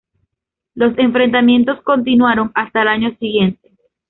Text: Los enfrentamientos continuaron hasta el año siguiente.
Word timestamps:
Los 0.73 0.97
enfrentamientos 0.97 1.83
continuaron 1.83 2.51
hasta 2.55 2.81
el 2.81 2.87
año 2.87 3.15
siguiente. 3.19 3.77